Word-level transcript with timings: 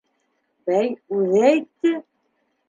—Бәй, 0.69 0.89
үҙе 1.19 1.43
әйтте. 1.51 1.93